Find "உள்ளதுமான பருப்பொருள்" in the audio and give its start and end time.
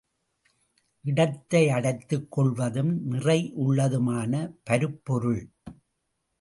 3.59-5.43